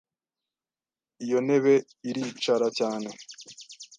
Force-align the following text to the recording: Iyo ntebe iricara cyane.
Iyo 1.23 1.37
ntebe 1.45 1.73
iricara 2.09 2.67
cyane. 2.77 3.09